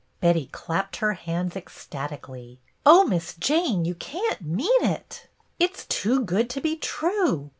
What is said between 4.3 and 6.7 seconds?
mean it! It's 3 BETTY BAIRD 34 too good to